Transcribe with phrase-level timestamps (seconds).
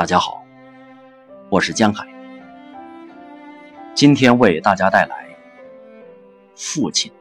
[0.00, 0.42] 大家好，
[1.50, 2.08] 我是江海，
[3.94, 5.26] 今天为大家带来
[6.56, 7.12] 《父亲》。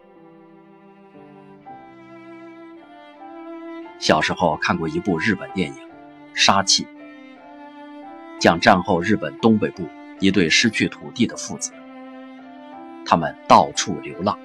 [4.00, 5.76] 小时候看过一部日本电影
[6.34, 6.86] 《杀气》，
[8.40, 9.86] 讲战后日本东北部
[10.22, 11.74] 一对失去土地的父子，
[13.06, 14.40] 他们到处流浪，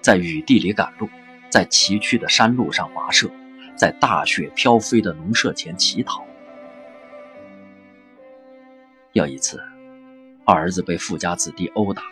[0.00, 1.08] 在雨地里赶路，
[1.50, 3.28] 在崎岖的山路上跋涉，
[3.74, 6.24] 在大雪飘飞的农舍前乞讨。
[9.12, 9.62] 有一次，
[10.46, 12.02] 儿子被富家子弟殴打，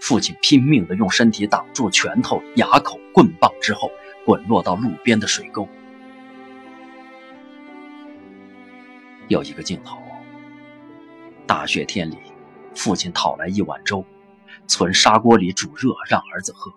[0.00, 3.90] 父亲拼命地用身体挡住拳头、牙口、棍棒之后，
[4.24, 5.68] 滚落到路边的水沟。
[9.28, 9.98] 有一个镜头，
[11.46, 12.16] 大雪天里，
[12.74, 14.02] 父亲讨来一碗粥，
[14.66, 16.72] 存砂锅里煮热让儿子喝，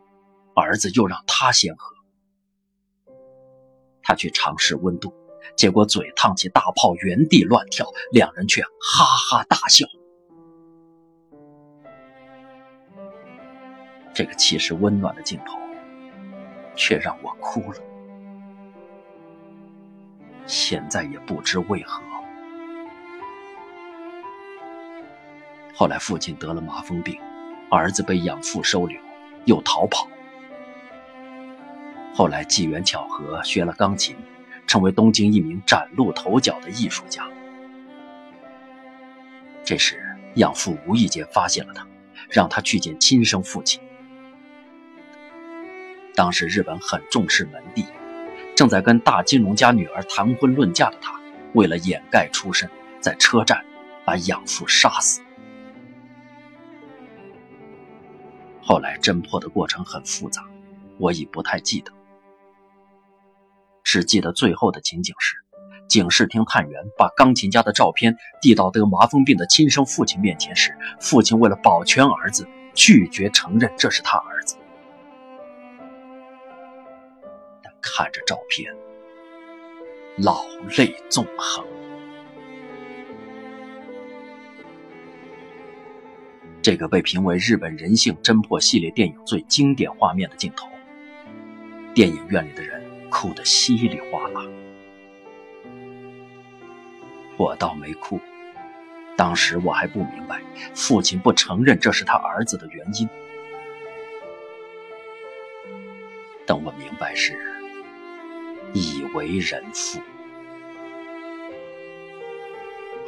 [0.55, 1.95] 儿子又让他先喝。
[4.03, 5.13] 他去尝试温度。
[5.55, 9.85] 结果嘴烫起大泡，原地乱跳，两人却哈哈大笑。
[14.13, 15.57] 这个其实温暖的镜头，
[16.75, 17.79] 却让我哭了。
[20.45, 22.01] 现在也不知为何。
[25.73, 27.17] 后来父亲得了麻风病，
[27.71, 28.99] 儿子被养父收留，
[29.45, 30.07] 又逃跑。
[32.13, 34.17] 后来机缘巧合，学了钢琴。
[34.69, 37.27] 成为东京一名崭露头角的艺术家。
[39.65, 39.99] 这时，
[40.35, 41.87] 养父无意间发现了他，
[42.29, 43.81] 让他去见亲生父亲。
[46.13, 47.83] 当时日本很重视门第，
[48.55, 51.19] 正在跟大金融家女儿谈婚论嫁的他，
[51.53, 52.69] 为了掩盖出身，
[53.01, 53.65] 在车站
[54.05, 55.19] 把养父杀死。
[58.61, 60.45] 后来侦破的过程很复杂，
[60.99, 61.91] 我已不太记得。
[63.83, 65.35] 只记得最后的情景是，
[65.87, 74.55] 警视厅探员把钢琴家的照片递到得麻风病的亲生父亲面前时，父亲为了保全儿子，拒绝承认这是他儿子。
[77.63, 78.71] 但看着照片，
[80.17, 80.43] 老
[80.77, 81.65] 泪纵横。
[86.61, 90.67] 这个被评为日本人性侦破系列电影最经典画面的镜头，
[91.95, 92.78] 电影院里的人。
[93.09, 94.41] 哭得稀里哗啦，
[97.37, 98.19] 我倒没哭。
[99.17, 100.41] 当时我还不明白
[100.73, 103.09] 父亲不承认这是他儿子的原因。
[106.45, 107.37] 等我明白时，
[108.73, 109.99] 已为人父。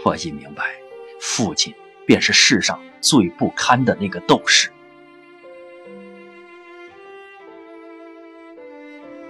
[0.04, 0.76] 我已明白，
[1.20, 1.74] 父亲
[2.06, 4.70] 便是世上最不堪的那个斗士。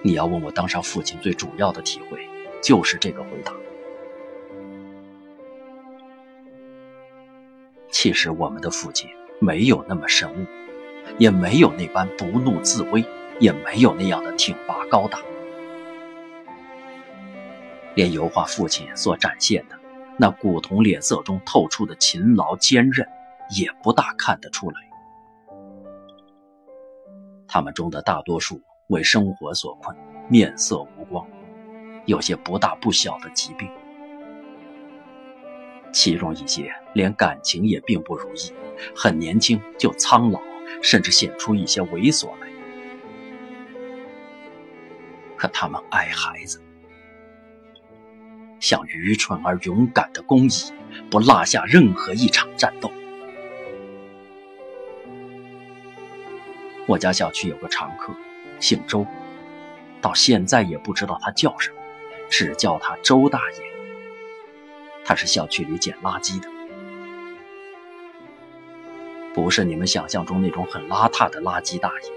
[0.03, 2.27] 你要问我当上父亲最主要的体会，
[2.61, 3.53] 就是这个回答。
[7.91, 9.07] 其实我们的父亲
[9.39, 10.45] 没有那么神武，
[11.19, 13.05] 也没有那般不怒自威，
[13.39, 15.19] 也没有那样的挺拔高大，
[17.93, 19.77] 连油画父亲所展现的
[20.17, 23.07] 那古铜脸色中透出的勤劳坚韧，
[23.55, 24.77] 也不大看得出来。
[27.47, 28.59] 他们中的大多数。
[28.91, 29.95] 为生活所困，
[30.27, 31.25] 面色无光，
[32.05, 33.69] 有些不大不小的疾病，
[35.93, 38.51] 其中一些连感情也并不如意，
[38.93, 40.41] 很年轻就苍老，
[40.81, 42.49] 甚至显出一些猥琐来。
[45.37, 46.61] 可他们爱孩子，
[48.59, 50.73] 像愚蠢而勇敢的公蚁，
[51.09, 52.91] 不落下任何一场战斗。
[56.87, 58.13] 我家小区有个常客。
[58.61, 59.05] 姓周，
[59.99, 61.77] 到现在也不知道他叫什么，
[62.29, 63.57] 只叫他周大爷。
[65.03, 66.47] 他是小区里捡垃圾的，
[69.33, 72.11] 不是你们想象中那种很邋遢的垃圾大爷。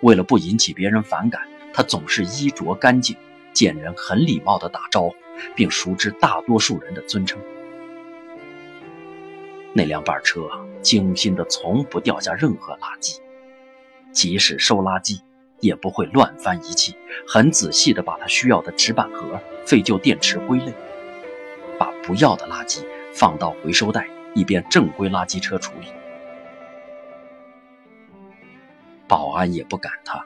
[0.00, 1.42] 为了不引起别人反感，
[1.72, 3.14] 他总是衣着干净，
[3.52, 5.14] 见人很礼貌地打招呼，
[5.54, 7.38] 并熟知大多数人的尊称。
[9.74, 10.48] 那辆板车
[10.80, 13.18] 精心的，从不掉下任何垃圾，
[14.10, 15.20] 即使收垃圾。
[15.60, 16.94] 也不会乱翻仪器，
[17.26, 20.72] 很仔细地把他需要的纸板盒、废旧电池归类，
[21.78, 25.86] 把不要的垃圾放到回收袋，以便正规垃圾车处理。
[29.08, 30.24] 保安也不赶他。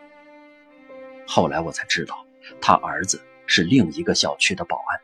[1.26, 2.26] 后来我才知道，
[2.60, 5.00] 他儿子是另一个小区的保安。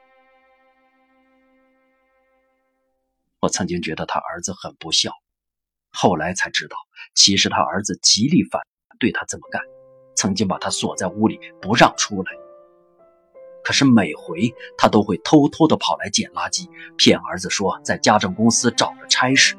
[3.40, 5.12] 我曾经觉得他儿子很不孝，
[5.92, 6.76] 后来才知道，
[7.14, 8.60] 其实他儿子极力反
[8.98, 9.62] 对他这么干。
[10.16, 12.32] 曾经把他锁在屋里不让出来，
[13.62, 19.54] 可是每回他都会偷偷的跑来捡垃圾，骗儿子说在家政公司找了差事。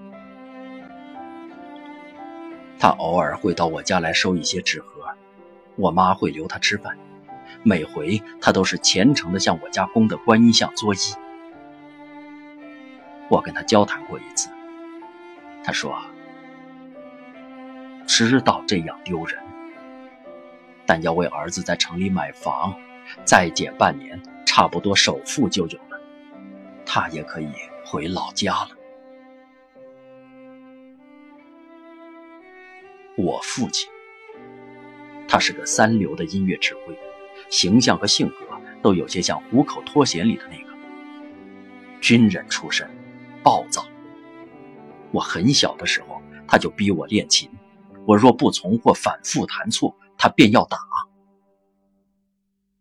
[2.80, 5.04] 他偶尔会到我家来收一些纸盒，
[5.78, 6.98] 我妈会留他吃饭。
[7.64, 11.16] 每回他都是虔诚的向我家供的观音像作揖。
[13.30, 14.50] 我跟他交谈过一次，
[15.64, 15.98] 他说
[18.06, 19.38] ：“知道这样丢人，
[20.88, 22.74] 但要为儿子在城里买房。”
[23.24, 25.98] 再减半年，差不多首付就有了，
[26.86, 27.48] 他也可以
[27.86, 28.70] 回老家了。
[33.16, 33.90] 我父亲，
[35.26, 36.94] 他是个三流的音乐指挥，
[37.50, 38.36] 形象和性格
[38.82, 40.78] 都有些像《虎口脱险》里的那个
[42.02, 42.90] 军人出身，
[43.42, 43.86] 暴躁。
[45.14, 47.50] 我很小的时候，他就逼我练琴，
[48.06, 50.78] 我若不从或反复弹错，他便要打。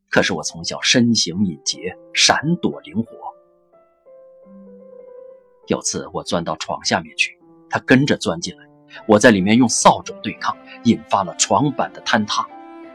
[0.09, 3.07] 可是我从小身形敏捷，闪躲灵活。
[5.67, 7.39] 有次我钻到床下面去，
[7.69, 8.65] 他跟着钻进来，
[9.07, 12.47] 我在里面用扫帚对抗，引发了床板的坍塌，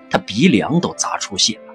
[0.10, 1.74] 他鼻梁都砸出血了。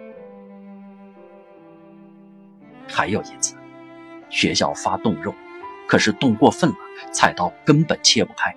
[2.89, 3.55] 还有一次，
[4.31, 5.35] 学校发冻肉，
[5.87, 6.77] 可是冻过分了，
[7.13, 8.57] 菜刀根本切不开。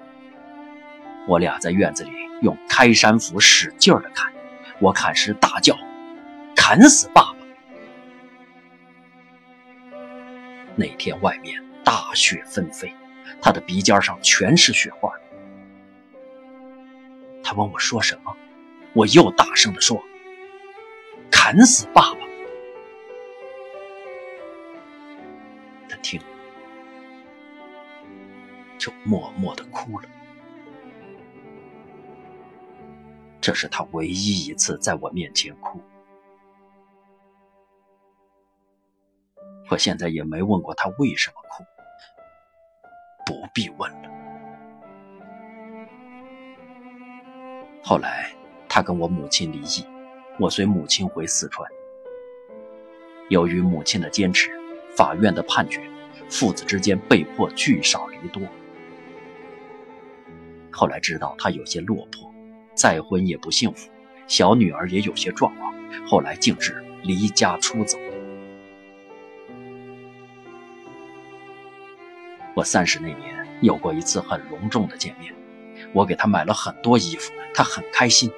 [1.27, 2.09] 我俩在院子里
[2.41, 4.31] 用开山斧使劲的砍，
[4.79, 5.77] 我砍时大叫。
[6.55, 7.35] 砍死爸爸！
[10.75, 12.93] 那天外面大雪纷飞，
[13.41, 15.11] 他的鼻尖上全是雪花。
[17.43, 18.35] 他问我说什么，
[18.93, 19.99] 我又大声的说
[21.31, 22.19] ：“砍死爸爸！”
[25.89, 26.21] 他听，
[28.77, 30.07] 就默默的哭了。
[33.49, 35.81] 这是他唯一一次在我面前哭。
[39.71, 41.63] 我现在也没问过他为什么哭，
[43.25, 44.09] 不必问了。
[47.83, 48.31] 后来
[48.67, 49.83] 他跟我母亲离异，
[50.39, 51.67] 我随母亲回四川。
[53.29, 54.51] 由于母亲的坚持，
[54.95, 55.81] 法院的判决，
[56.29, 58.43] 父子之间被迫聚少离多。
[60.69, 62.28] 后来知道他有些落魄，
[62.79, 63.89] 再婚也不幸福，
[64.25, 65.73] 小女儿也有些状况，
[66.07, 67.99] 后来竟至离家出走。
[72.53, 75.35] 我三十那年有过一次很隆重的见面，
[75.91, 78.31] 我给他买了很多衣服，他很开心，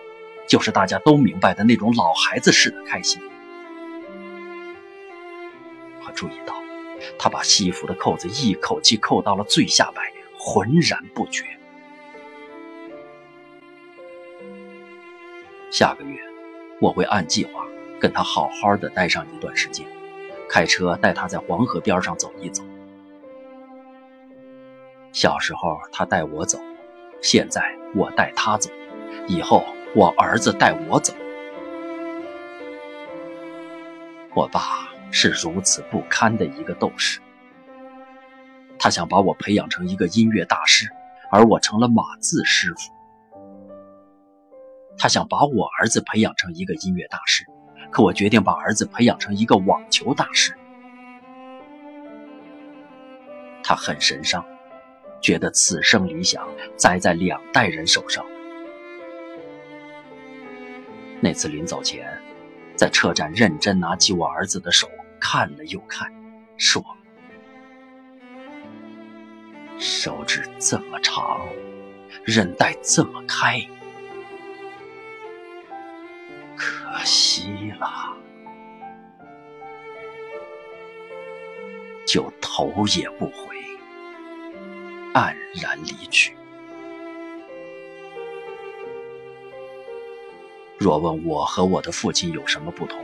[0.48, 3.22] 就是大家都明白的那种老孩子似的开心。
[6.04, 6.56] 我注意到，
[7.20, 10.02] 他把西服的扣子一口气扣到了最下摆，
[10.36, 11.46] 浑然不觉。
[15.72, 16.20] 下个月，
[16.82, 17.66] 我会按计划
[17.98, 19.88] 跟他好好的待上一段时间，
[20.50, 22.62] 开车带他在黄河边上走一走。
[25.14, 26.60] 小时候他带我走，
[27.22, 27.64] 现在
[27.96, 28.70] 我带他走，
[29.28, 29.64] 以后
[29.96, 31.14] 我儿子带我走。
[34.34, 37.22] 我爸是如此不堪的一个斗士，
[38.78, 40.90] 他想把我培养成一个音乐大师，
[41.32, 42.92] 而我成了码字师傅。
[44.98, 47.46] 他想把我儿子培养成一个音乐大师，
[47.92, 50.56] 可我决定把儿子培养成一个网球大师。
[53.64, 54.46] 他很神伤。
[55.22, 58.26] 觉得此生理想栽在两代人手上。
[61.22, 62.12] 那次临走前，
[62.76, 64.90] 在车站认真拿起我儿子的手
[65.20, 66.12] 看了又看，
[66.58, 66.84] 说
[69.78, 71.40] ：“手指这么长，
[72.26, 73.64] 韧带这么开，
[77.04, 78.16] 惜了，
[82.06, 83.56] 就头也不回。”
[85.14, 86.36] 黯然离去。
[90.78, 93.04] 若问我和我的父亲有什么不同，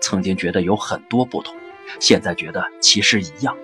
[0.00, 1.56] 曾经觉得有很多不同，
[1.98, 3.56] 现在觉得其实一样。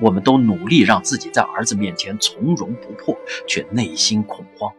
[0.00, 4.70] 我们都努力让自己在儿子面前从容不迫，却内心恐慌。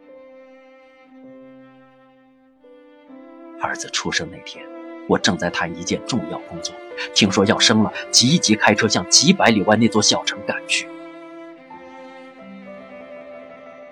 [3.68, 4.66] 儿子出生那天，
[5.10, 6.74] 我正在谈一件重要工作，
[7.14, 10.88] 听说要生了，急急开车向几百里外那座小城赶去。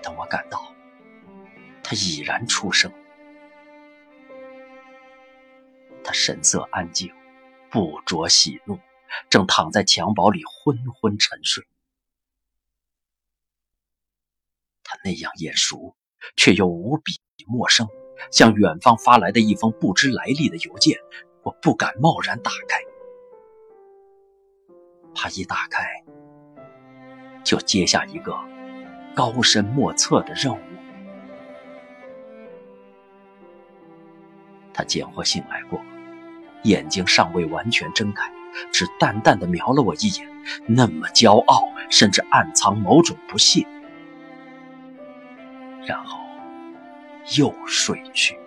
[0.02, 0.72] 等我赶到，
[1.82, 2.90] 他已然出生。
[6.02, 7.12] 他神色安静，
[7.70, 8.78] 不着喜怒，
[9.28, 11.66] 正躺在襁褓里昏昏沉睡。
[14.82, 15.94] 他那样眼熟，
[16.34, 17.12] 却又无比
[17.46, 17.86] 陌生，
[18.30, 20.98] 向远方发来的一封不知来历的邮件，
[21.42, 22.80] 我不敢贸然打开，
[25.14, 25.84] 怕一打开
[27.44, 28.36] 就接下一个
[29.14, 30.58] 高深莫测的任务。
[34.72, 35.80] 他见或醒来过，
[36.64, 38.30] 眼睛尚未完全睁开，
[38.70, 40.28] 只淡淡的瞄了我一眼，
[40.66, 43.66] 那么骄傲，甚至暗藏某种不屑，
[45.86, 46.25] 然后
[47.38, 48.38] 又睡去。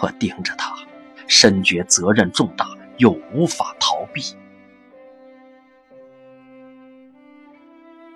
[0.00, 0.74] 我盯着他，
[1.26, 2.66] 深觉责任重大，
[2.98, 4.22] 又无法逃避。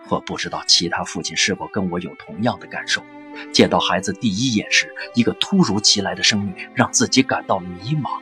[0.09, 3.02] 我不知道其他父亲是否跟我有同样的感受。
[3.50, 8.21] 见到孩子第一眼时，一个突如其来的生命让自己感到迷茫。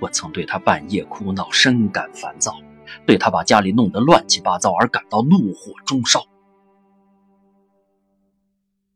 [0.00, 2.58] 我曾对他半夜哭闹深感烦躁，
[3.06, 6.20] 对他把家里弄得乱七八糟而感到怒火中烧。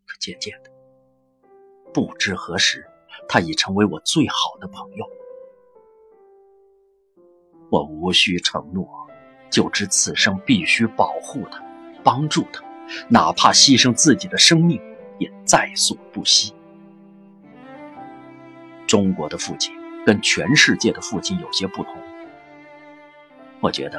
[0.06, 0.70] 可渐渐的，
[1.92, 2.86] 不知何时，
[3.28, 5.04] 他已成为我最好的朋友。
[7.70, 8.86] 我无需承诺，
[9.50, 11.60] 就知此生必须保护他，
[12.04, 12.62] 帮助他，
[13.08, 14.80] 哪怕牺牲自己的生命
[15.18, 16.54] 也在所不惜。
[18.86, 19.74] 中国的父亲
[20.06, 21.96] 跟全世界的父亲有些不同。
[23.64, 23.98] 我觉得，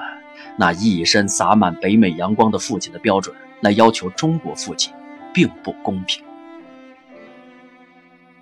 [0.59, 4.93] 那一身洒满北美阳光的父亲的标准来要求中国父亲，
[5.33, 6.23] 并不公平。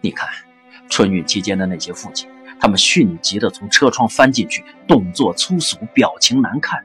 [0.01, 0.27] 你看，
[0.89, 6.83] 春运期间的那些父亲，他们迅疾地从车窗翻进去，动作粗俗，表情难看。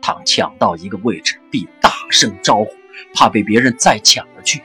[0.00, 2.70] 倘抢到一个位置，必大声招呼，
[3.12, 4.62] 怕被别人再抢了去。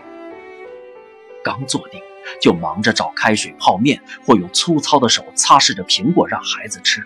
[1.44, 2.00] 刚坐定，
[2.40, 7.04] 就忙着找开水泡面，或用粗糙的手擦拭着苹果让孩子吃。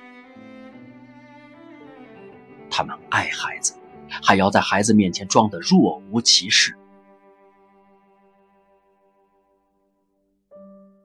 [2.70, 3.76] 他们爱孩子，
[4.24, 6.76] 还要在孩子面前装得若无其事。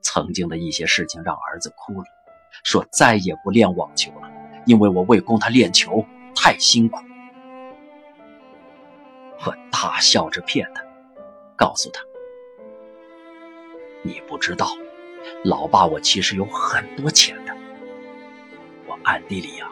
[0.03, 2.07] 曾经的一些事情让儿子哭了，
[2.63, 4.31] 说再也不练网球了，
[4.65, 6.05] 因为我为供他练球
[6.37, 6.99] 太辛苦。
[9.45, 10.83] 我大笑着骗他，
[11.57, 12.01] 告诉他
[14.03, 14.69] ：“你不知道，
[15.45, 17.53] 老爸我其实有很多钱的。
[18.87, 19.69] 我暗地里呀，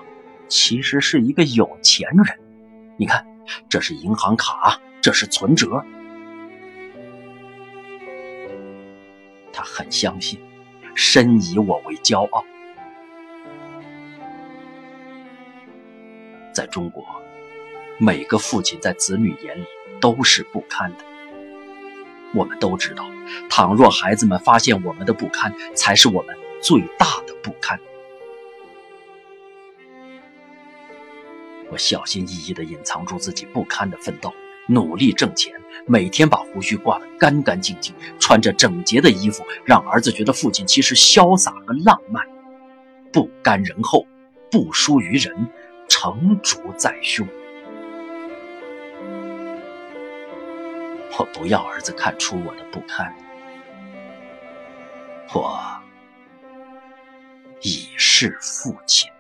[0.53, 2.39] 其实是一个有钱人。
[2.99, 3.27] 你看，
[3.71, 5.83] 这是银行卡，这是存折。”
[9.51, 10.39] 他很相信，
[10.95, 12.45] 深以我为骄傲。
[16.53, 17.03] 在中国，
[17.97, 19.65] 每个父亲在子女眼里
[20.03, 21.05] 都是不堪的。
[22.35, 23.07] 我们都知道，
[23.49, 27.81] 倘若孩子们发现我们的不堪，才是我们最大的不堪。
[31.73, 34.31] 我小心翼翼地隐藏住自己不堪的奋斗。
[34.69, 35.53] 努力挣钱，
[35.87, 42.25] 每天把胡须刮得干干净净，穿着整洁的衣服，让儿子觉得父亲其实潇洒和浪漫，
[43.11, 44.07] 不甘人后，
[44.51, 45.35] 不输于人，
[45.89, 47.27] 成竹在胸。
[51.19, 53.13] 我不要儿子看出我的不堪，
[55.35, 55.59] 我
[57.63, 59.11] 已是父亲。